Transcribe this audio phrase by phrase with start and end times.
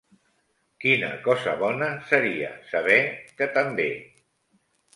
[0.85, 2.99] Quina cosa bona seria saber
[3.41, 3.89] que també!